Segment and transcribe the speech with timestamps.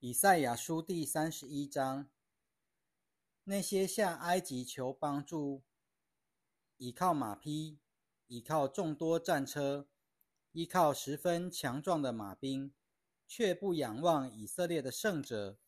[0.00, 2.08] 以赛亚书第三十一章：
[3.42, 5.64] 那些向埃及求帮助、
[6.76, 7.80] 倚靠马匹、
[8.28, 9.88] 倚靠众多战车、
[10.52, 12.72] 依靠十分强壮的马兵，
[13.26, 15.58] 却不仰望以色列的圣者，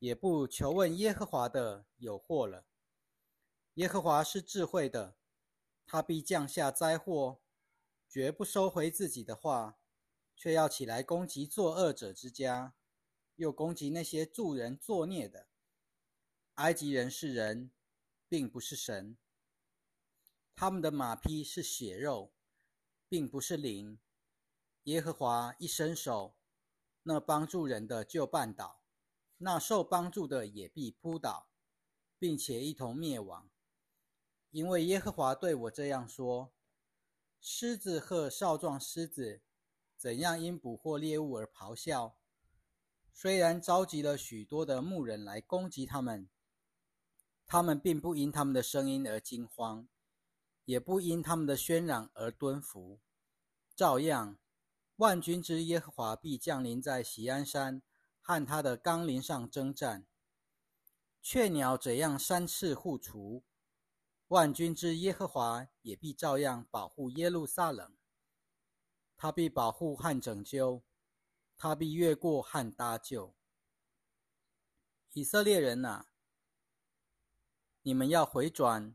[0.00, 2.66] 也不求问耶和华的，有祸了。
[3.74, 5.16] 耶和华是智慧的，
[5.86, 7.40] 他必降下灾祸，
[8.08, 9.78] 绝不收回自己的话，
[10.34, 12.74] 却要起来攻击作恶者之家。
[13.38, 15.46] 又攻击那些助人作孽的。
[16.54, 17.70] 埃及人是人，
[18.28, 19.16] 并不是神。
[20.56, 22.34] 他们的马匹是血肉，
[23.08, 24.00] 并不是灵。
[24.84, 26.36] 耶和华一伸手，
[27.04, 28.82] 那帮助人的就绊倒，
[29.36, 31.48] 那受帮助的也必扑倒，
[32.18, 33.48] 并且一同灭亡。
[34.50, 36.52] 因为耶和华对我这样说：
[37.40, 39.42] 狮子和少壮狮子，
[39.96, 42.18] 怎样因捕获猎物而咆哮？
[43.20, 46.28] 虽然召集了许多的牧人来攻击他们，
[47.48, 49.88] 他们并不因他们的声音而惊慌，
[50.64, 53.00] 也不因他们的喧嚷而蹲伏。
[53.74, 54.38] 照样，
[54.98, 57.82] 万军之耶和华必降临在喜安山
[58.20, 60.06] 和他的冈林上征战。
[61.20, 63.42] 雀鸟怎样三次护雏，
[64.28, 67.96] 万军之耶和华也必照样保护耶路撒冷。
[69.16, 70.84] 他必保护和拯救。
[71.58, 73.34] 他必越过和搭救
[75.12, 76.06] 以色列人呐！
[77.82, 78.94] 你们要回转，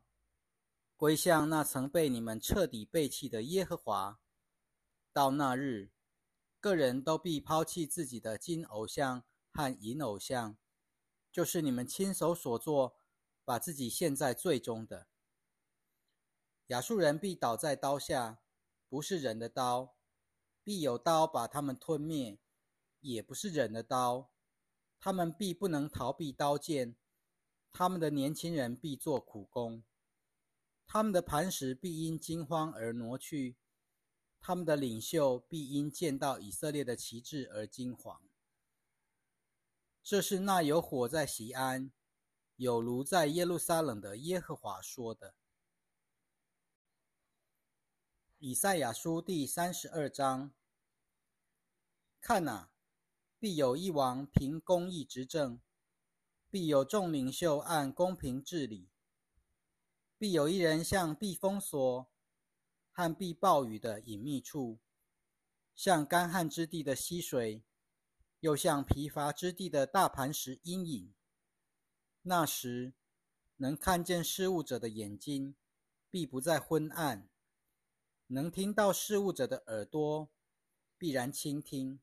[0.95, 4.21] 归向那曾被你们彻底背弃的耶和华。
[5.11, 5.91] 到那日，
[6.61, 10.57] 个人都必抛弃自己的金偶像和银偶像，
[11.29, 12.95] 就是你们亲手所做，
[13.43, 15.09] 把自己陷在最终的。
[16.67, 18.39] 亚述人必倒在刀下，
[18.87, 19.97] 不是人的刀，
[20.63, 22.39] 必有刀把他们吞灭。
[23.03, 24.31] 也不是忍的刀，
[24.99, 26.95] 他们必不能逃避刀剑；
[27.71, 29.83] 他们的年轻人必做苦工，
[30.87, 33.57] 他们的磐石必因惊慌而挪去，
[34.39, 38.21] 他们的领袖必因见到以色列的旗帜而惊惶。
[40.01, 41.91] 这是那有火在西安，
[42.55, 45.35] 有炉在耶路撒冷的耶和华说的。
[48.39, 50.53] 以赛亚书第三十二章，
[52.19, 52.72] 看哪！
[53.43, 55.59] 必有一王凭公义执政，
[56.49, 58.87] 必有众领袖按公平治理，
[60.17, 62.09] 必有一人像避风所
[62.89, 64.79] 和避暴雨的隐秘处，
[65.75, 67.65] 像干旱之地的溪水，
[68.39, 71.13] 又像疲乏之地的大磐石阴影。
[72.21, 72.93] 那时，
[73.57, 75.57] 能看见事物者的眼睛
[76.09, 77.27] 必不再昏暗，
[78.27, 80.29] 能听到事物者的耳朵
[80.97, 81.99] 必然倾听。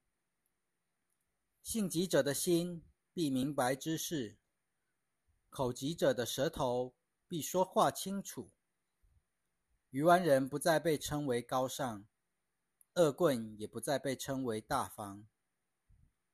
[1.62, 2.82] 性急者的心
[3.12, 4.38] 必明白之事，
[5.50, 6.94] 口急者的舌头
[7.28, 8.50] 必说话清楚。
[9.90, 12.06] 愚顽人不再被称为高尚，
[12.94, 15.28] 恶棍也不再被称为大方，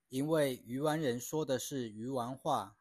[0.09, 2.79] 因为愚顽人说的是愚顽话，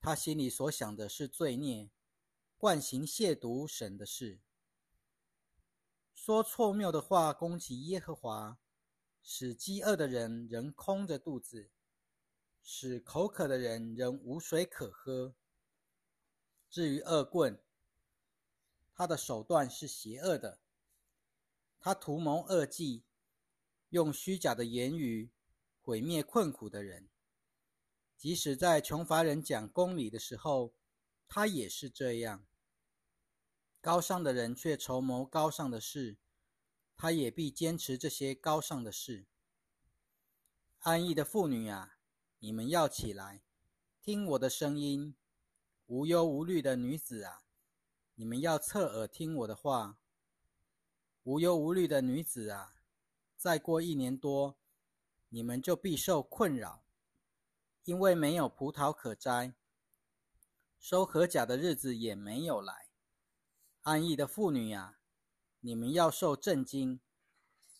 [0.00, 1.90] 他心里所想的是罪孽，
[2.56, 4.40] 惯行亵渎神的事，
[6.14, 8.61] 说错谬的话攻击耶和华。
[9.22, 11.70] 使饥饿的人仍空着肚子，
[12.60, 15.34] 使口渴的人仍无水可喝。
[16.68, 17.60] 至于恶棍，
[18.92, 20.58] 他的手段是邪恶的，
[21.78, 23.04] 他图谋恶计，
[23.90, 25.30] 用虚假的言语
[25.80, 27.08] 毁灭困苦的人。
[28.16, 30.74] 即使在穷乏人讲公理的时候，
[31.26, 32.46] 他也是这样。
[33.80, 36.16] 高尚的人却筹谋高尚的事。
[37.02, 39.26] 他也必坚持这些高尚的事。
[40.78, 41.98] 安逸的妇女啊，
[42.38, 43.42] 你们要起来，
[44.00, 45.16] 听我的声音；
[45.86, 47.42] 无忧无虑的女子啊，
[48.14, 49.98] 你们要侧耳听我的话。
[51.24, 52.76] 无忧无虑的女子啊，
[53.36, 54.56] 再过一年多，
[55.30, 56.84] 你们就必受困扰，
[57.82, 59.52] 因为没有葡萄可摘，
[60.78, 62.90] 收禾甲的日子也没有来。
[63.80, 65.00] 安逸的妇女啊！
[65.64, 66.98] 你们要受震惊，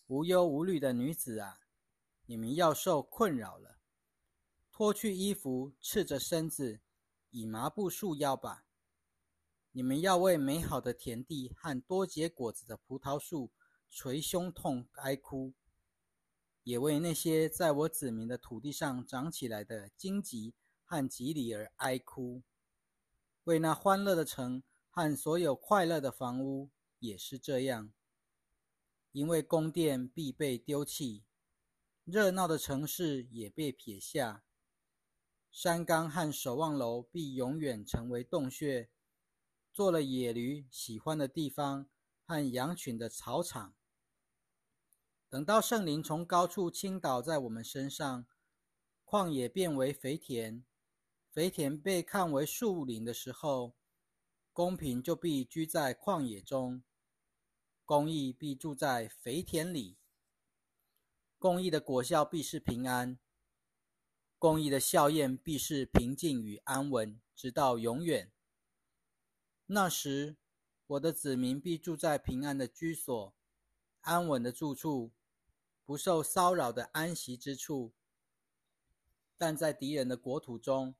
[0.07, 1.59] 无忧无虑的女子啊，
[2.25, 3.77] 你们要受困扰了。
[4.71, 6.79] 脱去衣服，赤着身子，
[7.31, 8.63] 以麻布束腰吧。
[9.73, 13.51] 你们要为美好的田地和多结果子的葡萄树
[13.89, 15.53] 捶胸痛哀哭，
[16.63, 20.53] 也为那些在我子民的土地上长起来的荆棘
[20.85, 22.43] 和棘藜而哀哭，
[23.43, 26.69] 为那欢乐的城和所有快乐的房屋。
[27.03, 27.91] 也是这样，
[29.11, 31.25] 因为宫殿必被丢弃，
[32.05, 34.45] 热闹的城市也被撇下，
[35.51, 38.89] 山冈和守望楼必永远成为洞穴，
[39.73, 41.89] 做了野驴喜欢的地方
[42.25, 43.75] 和羊群的草场。
[45.27, 48.25] 等到圣灵从高处倾倒在我们身上，
[49.03, 50.63] 旷野变为肥田，
[51.33, 53.75] 肥田被看为树林的时候，
[54.53, 56.81] 公平就必居在旷野中，
[57.85, 59.97] 公义必住在肥田里。
[61.37, 63.19] 公益的果效必是平安，
[64.39, 68.31] 公益的效验必是平静与安稳，直到永远。
[69.65, 70.37] 那时，
[70.87, 73.35] 我的子民必住在平安的居所，
[74.01, 75.11] 安稳的住处，
[75.83, 77.93] 不受骚扰的安息之处。
[79.37, 80.95] 但在敌人的国土中，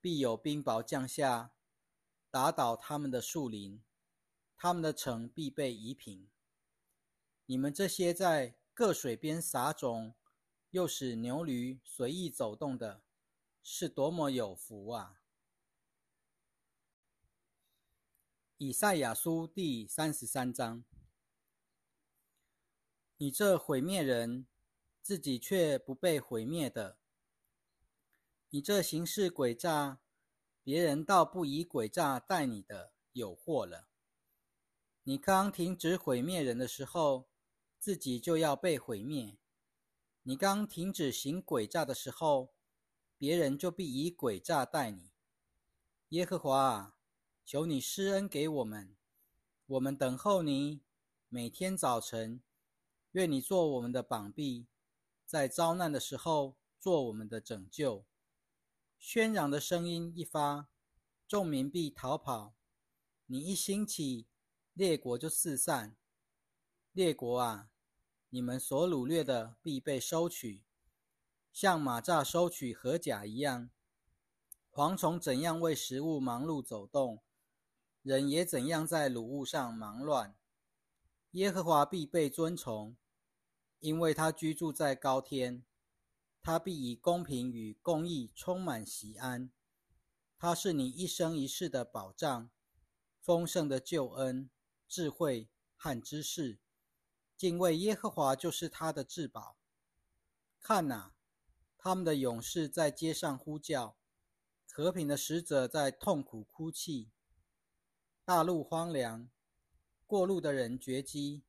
[0.00, 1.52] 必有冰雹降下，
[2.30, 3.82] 打倒他们的树林，
[4.62, 6.30] 他们的城必被夷平。
[7.46, 10.14] 你们这些在各水边撒种，
[10.70, 13.02] 又使牛驴随意走动的，
[13.60, 15.20] 是多么有福啊！
[18.56, 20.84] 以赛亚书第三十三章：
[23.16, 24.46] 你这毁灭人，
[25.02, 26.98] 自己却不被毁灭的；
[28.50, 30.00] 你这行事诡诈，
[30.62, 33.88] 别人倒不以诡诈待你的，有祸了！
[35.04, 37.28] 你刚停止毁灭人的时候。
[37.82, 39.36] 自己就要被毁灭。
[40.22, 42.54] 你刚停止行诡诈的时候，
[43.18, 45.10] 别人就必以诡诈待你。
[46.10, 46.94] 耶和华，
[47.44, 48.96] 求你施恩给我们，
[49.66, 50.84] 我们等候你。
[51.28, 52.40] 每天早晨，
[53.10, 54.68] 愿你做我们的膀臂，
[55.26, 58.04] 在遭难的时候做我们的拯救。
[59.00, 60.68] 喧嚷的声音一发，
[61.26, 62.54] 众民必逃跑。
[63.26, 64.28] 你一兴起，
[64.74, 65.94] 列国就四散。
[66.92, 67.68] 列国啊！
[68.30, 70.64] 你们所掳掠的必被收取，
[71.52, 73.68] 像马扎收取禾甲一样。
[74.70, 77.22] 蝗虫怎样为食物忙碌走动，
[78.02, 80.34] 人也怎样在掳物上忙乱。
[81.32, 82.96] 耶和华必被尊崇，
[83.80, 85.62] 因为他居住在高天。
[86.40, 89.52] 他必以公平与公义充满喜安。
[90.38, 92.50] 他是你一生一世的保障，
[93.20, 94.50] 丰盛的救恩、
[94.92, 96.58] 智慧和知识。
[97.34, 99.56] 敬畏耶和华就是他的至宝。
[100.60, 101.14] 看哪，
[101.78, 103.96] 他们的勇士在街上呼叫，
[104.70, 107.10] 和平的使者在痛苦哭泣。
[108.22, 109.30] 大陆荒凉，
[110.06, 111.42] 过路的人绝迹，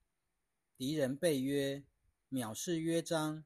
[0.78, 1.84] 敌人被约，
[2.32, 3.44] 藐视约章，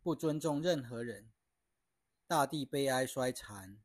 [0.00, 1.30] 不尊重任何人。
[2.26, 3.78] 大地悲哀衰残，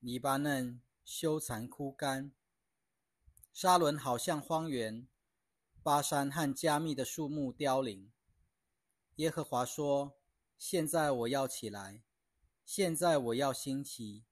[0.00, 2.32] 黎巴嫩羞惭枯干，
[3.54, 5.06] 沙伦好像荒原。
[5.80, 8.10] 巴山和加密的树木凋零。
[9.16, 10.16] 耶和华说
[10.58, 12.02] ：“现在我要起来，
[12.64, 14.24] 现在我要兴起，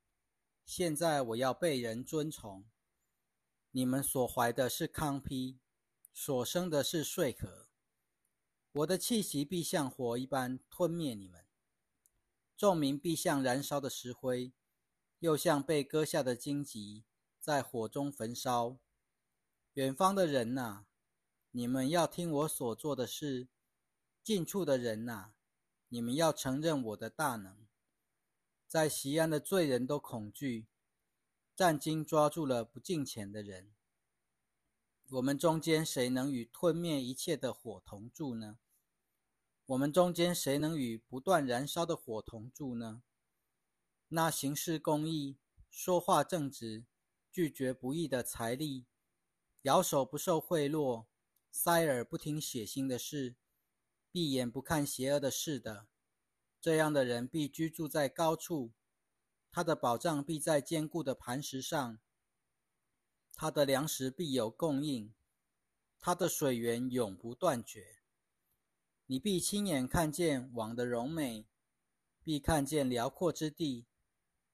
[0.64, 2.64] 现在我要被人尊崇。
[3.70, 5.58] 你们所怀的是糠秕，
[6.12, 7.68] 所生的是睡壳。
[8.72, 11.46] 我的气息必像火一般吞灭你们，
[12.56, 14.52] 众民必像燃烧的石灰，
[15.20, 17.04] 又像被割下的荆棘，
[17.38, 18.78] 在火中焚烧。
[19.74, 20.86] 远方的人呐！”
[21.54, 23.48] 你们要听我所做的事，
[24.22, 25.32] 近处的人呐，
[25.88, 27.66] 你们要承认我的大能。
[28.66, 30.66] 在西安的罪人都恐惧，
[31.54, 33.70] 战惊抓住了不敬虔的人。
[35.10, 38.58] 我们中间谁能与吞灭一切的火同住呢？
[39.66, 43.02] 我们中间谁能与不断燃烧的火同住呢？
[44.08, 45.36] 那行事公义、
[45.68, 46.86] 说话正直、
[47.30, 48.86] 拒绝不义的财力、
[49.62, 51.06] 摇手不受贿赂。
[51.54, 53.36] 塞耳不听血腥的事，
[54.10, 55.86] 闭眼不看邪恶的事的，
[56.58, 58.72] 这样的人必居住在高处，
[59.50, 61.98] 他的宝藏必在坚固的磐石上，
[63.34, 65.12] 他的粮食必有供应，
[66.00, 67.98] 他的水源永不断绝。
[69.04, 71.46] 你必亲眼看见王的荣美，
[72.22, 73.84] 必看见辽阔之地，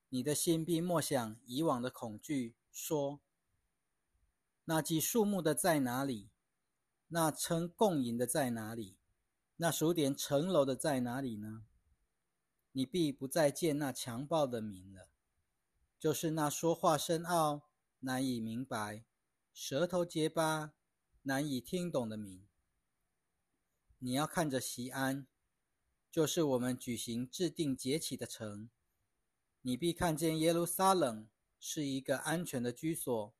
[0.08, 3.20] 你的心必默想以往的恐惧，说：
[4.70, 6.28] 那记树木的在哪里？
[7.08, 8.98] 那称共赢的在哪里？
[9.56, 11.64] 那数点城楼的在哪里呢？
[12.72, 15.08] 你必不再见那强暴的名了，
[15.98, 17.62] 就是那说话深奥、
[18.00, 19.06] 难以明白、
[19.54, 20.74] 舌头结巴、
[21.22, 22.46] 难以听懂的名。
[24.00, 25.26] 你要看着西安，
[26.10, 28.68] 就是我们举行制定节起的城。
[29.62, 31.26] 你必看见耶路撒冷
[31.58, 33.34] 是一个安全的居所，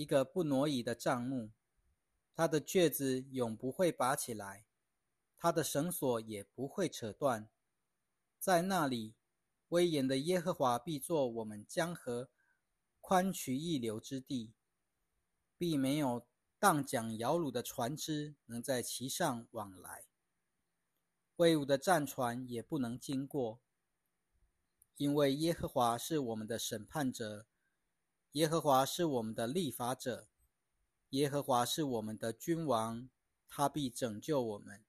[0.00, 1.50] 一个不挪移的帐幕。
[2.34, 4.64] 他的橛子永不会拔起来，
[5.36, 7.50] 他的绳索也不会扯断。
[8.38, 9.14] 在那里，
[9.68, 12.30] 威严的耶和华必作我们江河
[13.02, 14.54] 宽渠溢流之地，
[15.58, 16.26] 必没有
[16.58, 20.06] 荡桨摇橹的船只能在其上往来，
[21.36, 23.60] 威武的战船也不能经过，
[24.96, 27.46] 因为耶和华是我们的审判者，
[28.32, 30.28] 耶和华是我们的立法者，
[31.10, 33.10] 耶和华是我们的君王，
[33.48, 34.84] 他必拯救我们。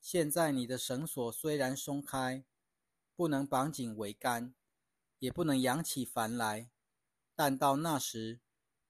[0.00, 2.44] 现在你的绳索虽然松开，
[3.16, 4.54] 不能绑紧桅杆，
[5.18, 6.70] 也不能扬起帆来，
[7.34, 8.38] 但到那时，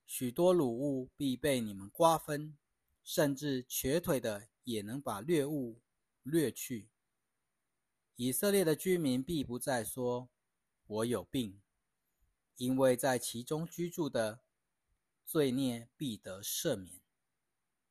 [0.04, 2.58] 许多掳物必被你们瓜分，
[3.02, 5.80] 甚至瘸腿的也能把掠物
[6.22, 6.90] 掠去。
[8.16, 10.28] 以色列的居民必不再说
[10.86, 11.62] ：“我有病”，
[12.56, 14.40] 因为在其中居住的
[15.24, 17.03] 罪孽必得赦免。